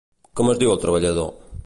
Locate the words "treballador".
0.87-1.29